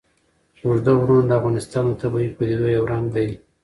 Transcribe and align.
اوږده 0.65 0.91
غرونه 1.01 1.25
د 1.27 1.31
افغانستان 1.39 1.83
د 1.87 1.93
طبیعي 2.01 2.29
پدیدو 2.37 2.67
یو 2.75 2.83
رنګ 2.91 3.05
دی. 3.15 3.29